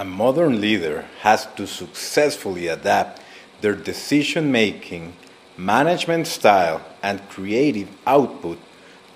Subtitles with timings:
[0.00, 3.20] modern leader has to successfully adapt
[3.60, 5.14] their decision making,
[5.56, 8.58] management style, and creative output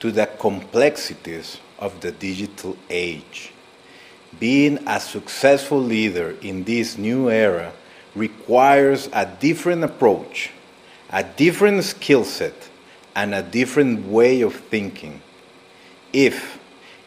[0.00, 3.52] to the complexities of the digital age.
[4.38, 7.72] Being a successful leader in this new era
[8.14, 10.50] requires a different approach,
[11.10, 12.68] a different skill set,
[13.14, 15.22] and a different way of thinking.
[16.12, 16.58] If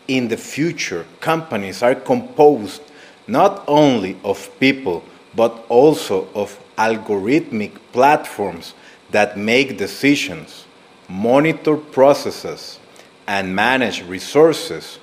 [0.08, 2.82] in the future companies are composed
[3.30, 5.04] not only of people
[5.36, 8.74] but also of algorithmic platforms
[9.12, 10.66] that make decisions,
[11.08, 12.80] monitor processes,
[13.28, 14.98] and manage resources,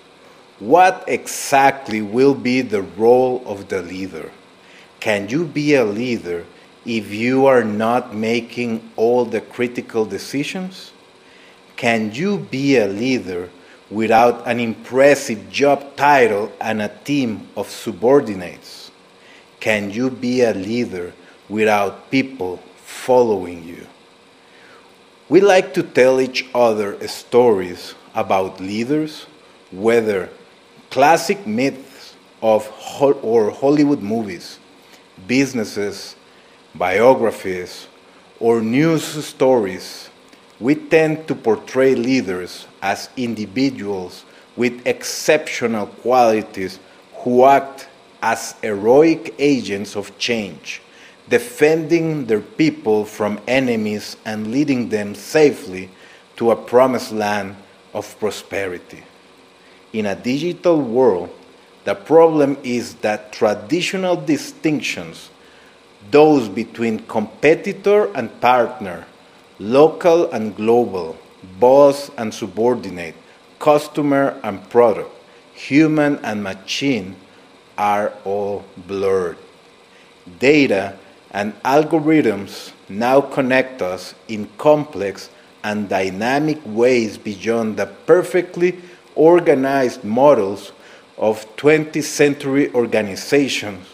[0.59, 4.33] what exactly will be the role of the leader?
[5.01, 6.45] Can you be a leader
[6.85, 10.93] if you are not making all the critical decisions?
[11.77, 13.51] Can you be a leader
[13.91, 18.91] without an impressive job title and a team of subordinates?
[19.61, 21.13] Can you be a leader
[21.49, 23.87] without people following you?
[25.29, 29.27] We like to tell each other stories about leaders,
[29.73, 30.31] whether
[30.91, 32.67] classic myths of
[33.01, 34.59] or Hollywood movies,
[35.27, 36.15] businesses,
[36.75, 37.89] biographies,
[38.39, 40.11] or news stories
[40.59, 44.25] we tend to portray leaders as individuals
[44.57, 46.79] with exceptional qualities
[47.17, 47.89] who act
[48.23, 50.81] as heroic agents of change,
[51.29, 55.91] defending their people from enemies and leading them safely
[56.37, 57.55] to a promised land
[57.93, 59.03] of prosperity.
[59.93, 61.31] In a digital world,
[61.85, 65.31] the problem is that traditional distinctions,
[66.11, 69.07] those between competitor and partner,
[69.59, 71.17] local and global,
[71.59, 73.15] boss and subordinate,
[73.59, 75.11] customer and product,
[75.55, 77.17] human and machine
[77.79, 79.39] are all blurred.
[80.39, 80.99] Data
[81.31, 85.31] and algorithms now connect us in complex
[85.65, 88.79] and dynamic ways beyond the perfectly
[89.15, 90.73] organized models
[91.19, 93.87] of 20th century organizations,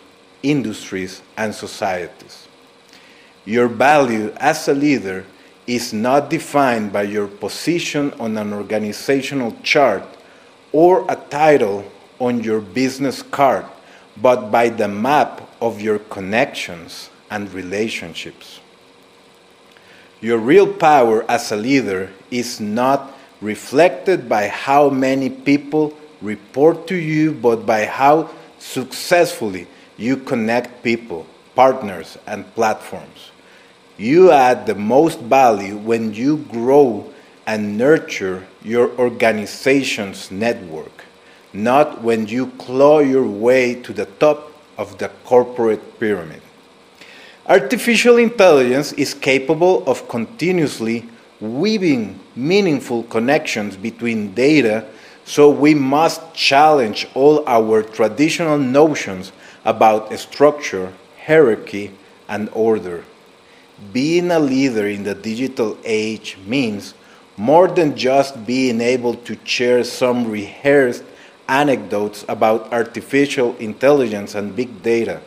[0.42, 2.48] industries, and societies.
[3.44, 5.24] Your value as a leader
[5.66, 10.02] is not defined by your position on an organizational chart
[10.72, 11.84] or a title
[12.18, 13.64] on your business card,
[14.20, 18.60] but by the map of your connections and relationships.
[20.20, 26.94] Your real power as a leader is not reflected by how many people report to
[26.94, 33.31] you, but by how successfully you connect people, partners, and platforms.
[33.98, 37.12] You add the most value when you grow
[37.46, 41.04] and nurture your organization's network,
[41.52, 46.40] not when you claw your way to the top of the corporate pyramid.
[47.46, 51.06] Artificial intelligence is capable of continuously
[51.40, 54.86] weaving meaningful connections between data,
[55.26, 59.32] so we must challenge all our traditional notions
[59.66, 60.92] about structure,
[61.26, 61.90] hierarchy,
[62.28, 63.04] and order
[63.92, 66.94] being a leader in the digital age means
[67.36, 71.04] more than just being able to share some rehearsed
[71.48, 75.20] anecdotes about artificial intelligence and big data.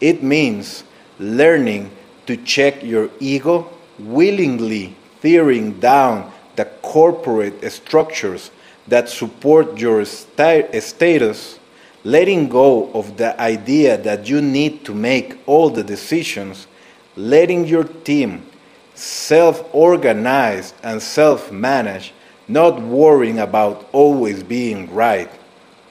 [0.00, 0.84] It means
[1.18, 1.90] learning
[2.26, 8.50] to check your ego, willingly tearing down the corporate structures
[8.88, 11.58] that support your status,
[12.04, 16.66] letting go of the idea that you need to make all the decisions
[17.16, 18.46] letting your team
[18.94, 22.12] self organize and self manage,
[22.48, 25.30] not worrying about always being right,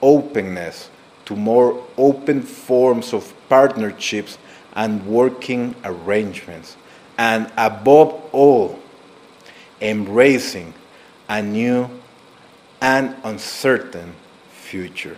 [0.02, 0.90] openness
[1.26, 4.38] to more open forms of partnerships
[4.74, 6.78] and working arrangements,
[7.18, 8.80] and above all,
[9.82, 10.74] embracing
[11.30, 11.90] a new
[12.82, 14.14] and uncertain
[14.52, 15.18] future.